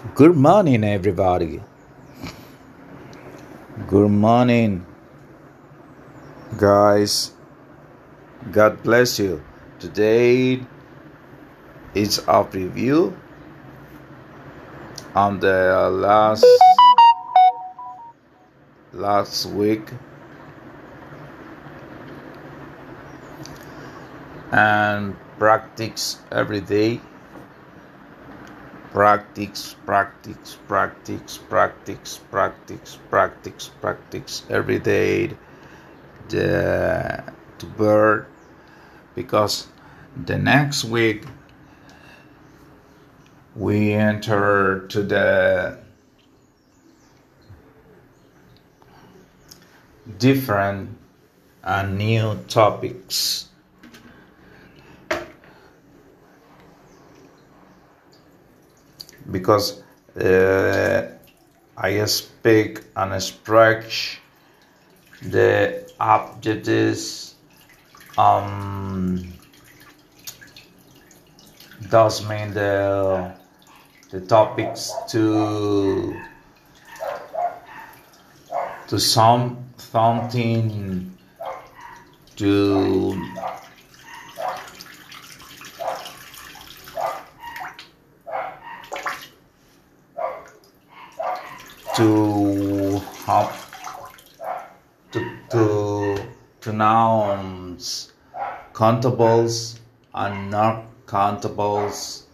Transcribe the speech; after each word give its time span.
Good 0.00 0.34
morning, 0.34 0.82
everybody. 0.82 1.60
Good 3.86 4.08
morning, 4.08 4.86
guys. 6.56 7.32
God 8.50 8.82
bless 8.82 9.18
you. 9.18 9.42
Today 9.78 10.64
is 11.92 12.24
a 12.26 12.42
review 12.44 13.14
on 15.14 15.38
the 15.38 15.90
last 15.92 16.46
last 18.94 19.44
week 19.52 19.84
and 24.50 25.14
practice 25.38 26.16
every 26.32 26.62
day 26.62 27.02
practice 28.90 29.76
practice 29.86 30.56
practice 30.66 31.38
practice 31.48 32.18
practice 32.30 32.98
practice 33.08 33.70
practice 33.80 34.42
every 34.50 34.78
day 34.80 35.30
the 36.28 37.22
to 37.58 37.66
bird 37.66 38.26
because 39.14 39.68
the 40.26 40.36
next 40.36 40.84
week 40.84 41.24
we 43.54 43.92
enter 43.92 44.86
to 44.88 45.02
the 45.02 45.78
different 50.18 50.96
and 51.62 51.98
new 51.98 52.34
topics 52.48 53.49
because 59.30 59.82
uh, 60.16 61.06
I 61.76 62.04
speak 62.06 62.82
and 62.96 63.22
stretch 63.22 64.20
the 65.22 65.90
objectives 66.00 67.34
um 68.16 69.32
does 71.90 72.26
mean 72.28 72.52
the 72.54 73.32
the 74.10 74.20
topics 74.22 74.92
to 75.08 76.14
to 78.88 78.98
some 78.98 79.64
something 79.76 81.16
to 82.36 83.14
to 92.00 92.98
help 93.28 93.52
to 95.12 95.20
to 95.50 96.16
to 96.62 96.72
nouns 96.72 98.12
countables 98.72 99.78
and 100.14 100.50
not 100.50 100.84
countables. 101.04 102.24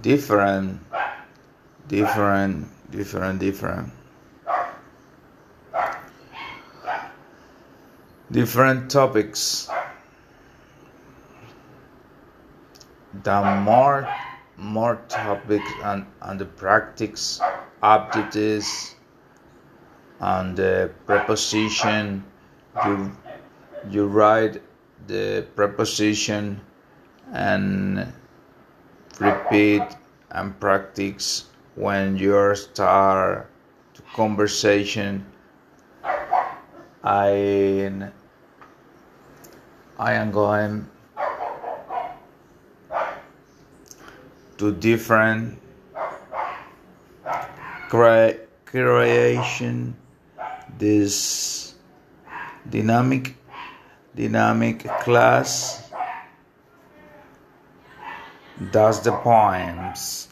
Different 0.00 0.80
different 1.86 2.66
different 2.90 3.38
different. 3.38 3.92
Different 8.32 8.90
topics. 8.90 9.70
The 13.22 13.60
more 13.62 14.08
more 14.62 14.96
topics 15.08 15.70
and, 15.82 16.06
and 16.22 16.40
the 16.40 16.44
practice 16.44 17.40
objectives 17.82 18.94
and 20.20 20.56
the 20.56 20.90
preposition. 21.06 22.24
You 22.86 23.12
you 23.90 24.06
write 24.06 24.62
the 25.06 25.44
preposition 25.56 26.60
and 27.32 28.12
repeat 29.18 29.82
and 30.30 30.58
practice 30.60 31.46
when 31.74 32.16
you 32.16 32.54
start 32.54 33.50
the 33.94 34.02
conversation. 34.14 35.26
I 37.04 38.10
I 39.98 40.12
am 40.14 40.30
going 40.30 40.88
to 44.62 44.70
different 44.70 45.58
cre- 47.90 48.38
creation. 48.64 49.96
This 50.78 51.74
dynamic 52.70 53.34
dynamic 54.14 54.86
class 55.02 55.90
does 58.70 59.02
the 59.02 59.10
poems. 59.10 60.28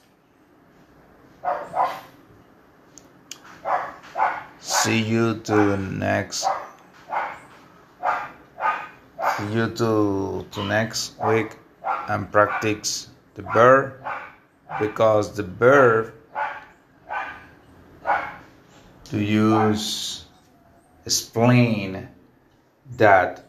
See 4.60 5.02
you 5.02 5.42
to 5.42 5.76
next 5.76 6.46
see 9.34 9.50
you 9.50 9.66
to 9.74 10.46
to 10.54 10.60
next 10.62 11.18
week 11.18 11.58
and 12.06 12.30
practice 12.30 13.10
the 13.34 13.42
verb 13.42 14.09
because 14.78 15.34
the 15.34 15.42
verb 15.42 16.12
to 19.04 19.18
use 19.18 20.24
explain 21.04 22.08
that 22.96 23.44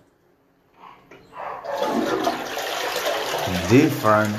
different 3.70 4.36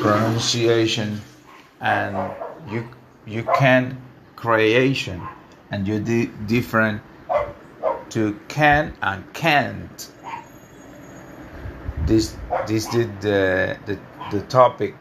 pronunciation 0.00 1.20
and 1.80 2.16
you 2.70 2.88
you 3.26 3.42
can 3.58 4.00
creation 4.36 5.20
and 5.70 5.88
you 5.88 5.98
di- 5.98 6.30
different 6.46 7.02
to 8.10 8.38
can 8.48 8.94
and 9.02 9.24
can't 9.32 10.10
this 12.06 12.36
this 12.66 12.86
did 12.86 13.20
the 13.20 13.76
the, 13.86 13.98
the 14.30 14.40
topic 14.46 14.94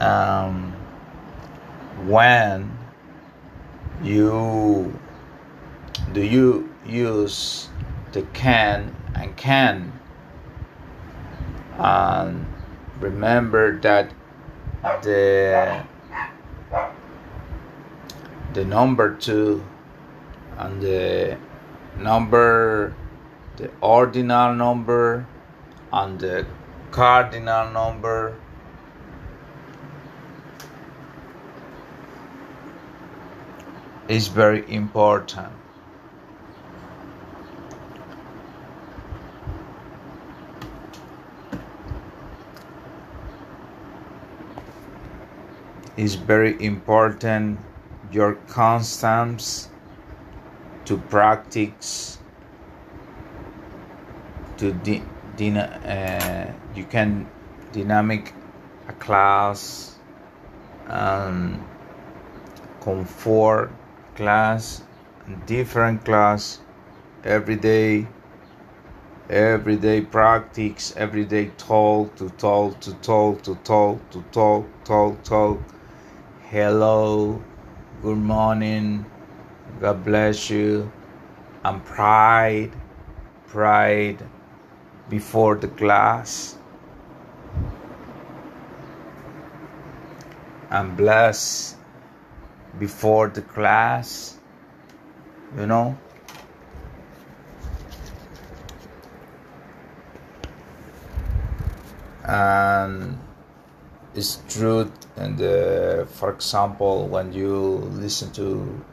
um, 0.00 0.72
when 2.06 2.70
you 4.02 4.98
do 6.12 6.22
you 6.22 6.72
use 6.86 7.68
the 8.12 8.22
can 8.32 8.94
and 9.14 9.36
can? 9.36 9.92
And 11.78 12.46
remember 13.00 13.78
that 13.80 14.10
the 15.02 15.84
the 18.54 18.64
number 18.64 19.14
two 19.16 19.64
and 20.56 20.82
the 20.82 21.36
number 21.98 22.94
the 23.58 23.68
ordinal 23.80 24.54
number 24.54 25.26
and 25.92 26.20
the 26.20 26.46
cardinal 26.92 27.70
number. 27.70 28.36
Is 34.08 34.28
very 34.28 34.64
important. 34.72 35.52
Is 45.96 46.14
very 46.14 46.56
important 46.64 47.58
your 48.12 48.34
constants 48.46 49.68
to 50.86 50.96
practice 50.96 52.17
to 54.58 54.72
dyna- 55.36 55.80
uh, 55.86 56.52
you 56.74 56.84
can 56.84 57.26
dynamic 57.72 58.34
a 58.88 58.92
class 58.94 59.96
and 60.86 61.62
comfort 62.80 63.70
class 64.16 64.82
different 65.46 66.04
class 66.04 66.60
every 67.22 67.54
day 67.54 68.06
everyday 69.30 70.00
practice 70.00 70.94
everyday 70.96 71.46
talk 71.58 72.14
to 72.16 72.30
talk 72.30 72.80
to 72.80 72.94
talk 72.94 73.42
to 73.42 73.54
talk 73.56 74.10
to 74.10 74.22
talk 74.32 74.66
talk 74.84 75.22
talk. 75.22 75.60
Hello 76.50 77.42
good 78.00 78.16
morning 78.16 79.04
god 79.80 80.02
bless 80.04 80.48
you. 80.50 80.90
And 81.62 81.84
pride 81.84 82.72
pride 83.46 84.24
before 85.08 85.56
the 85.56 85.68
class. 85.68 86.56
And 90.70 90.96
bless 90.96 91.76
before 92.78 93.28
the 93.28 93.42
class 93.42 94.38
you 95.56 95.66
know. 95.66 95.96
And 102.24 103.18
it's 104.14 104.42
true 104.48 104.92
and 105.16 105.40
uh, 105.40 106.04
for 106.04 106.30
example 106.32 107.08
when 107.08 107.32
you 107.32 107.52
listen 107.94 108.30
to 108.32 108.84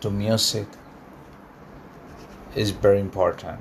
to 0.00 0.10
music 0.10 0.66
is 2.56 2.70
very 2.70 2.98
important 2.98 3.60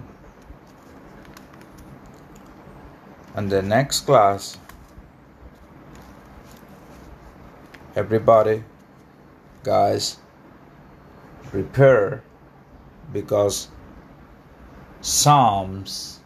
and 3.36 3.50
the 3.50 3.62
next 3.62 4.02
class 4.02 4.58
everybody 7.96 8.64
guys 9.64 10.18
prepare 11.50 12.24
because 13.12 13.68
psalms 15.02 16.22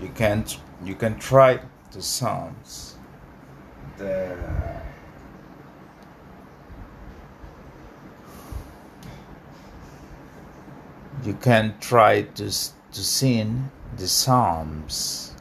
you 0.00 0.08
can 0.08 0.44
you 0.84 0.94
can 0.94 1.18
try 1.18 1.60
the 1.92 2.02
psalms. 2.02 2.96
The 3.98 4.36
you 11.24 11.34
can 11.34 11.74
try 11.80 12.22
to 12.22 12.44
to 12.44 13.02
sing 13.04 13.70
the 14.00 14.08
psalms. 14.08 15.34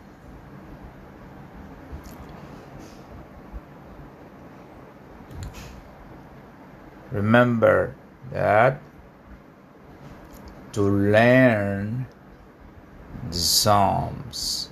Remember 7.10 7.96
that 8.34 8.82
to 10.74 10.82
learn 10.82 12.06
the 13.30 13.34
psalms. 13.34 14.70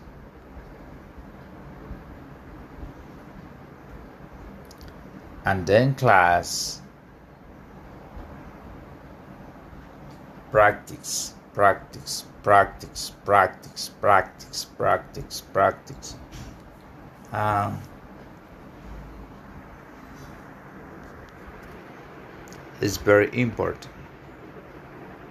And 5.45 5.65
then 5.65 5.95
class. 5.95 6.81
Practice 10.51 11.36
practice 11.57 12.23
practice 12.43 13.13
practice 13.25 13.89
practice 13.99 14.65
practice 14.77 15.41
practice. 15.41 16.15
Um, 17.31 17.81
is 22.79 22.97
very 22.97 23.29
important 23.33 23.96